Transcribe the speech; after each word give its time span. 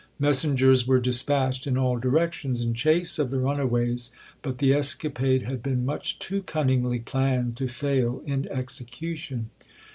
Messengers 0.17 0.87
were 0.87 0.99
despatched 0.99 1.67
in 1.67 1.77
all 1.77 1.95
directions 1.99 2.63
in 2.63 2.73
chase 2.73 3.19
of 3.19 3.29
the 3.29 3.37
runaways; 3.37 4.09
but 4.41 4.57
the 4.57 4.73
escapade 4.73 5.43
had 5.45 5.61
been 5.61 5.85
much 5.85 6.17
too 6.17 6.41
cunningly 6.41 6.97
planned 6.97 7.55
to 7.57 7.67
fail 7.67 8.23
in 8.25 8.49
execution. 8.49 9.51